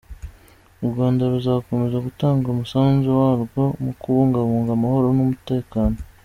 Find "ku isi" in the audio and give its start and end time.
5.97-6.09